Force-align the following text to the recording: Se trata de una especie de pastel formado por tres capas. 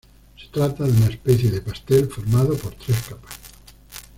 Se 0.35 0.47
trata 0.47 0.83
de 0.83 0.89
una 0.93 1.09
especie 1.13 1.51
de 1.51 1.61
pastel 1.61 2.07
formado 2.07 2.57
por 2.57 2.73
tres 2.73 2.97
capas. 3.07 3.35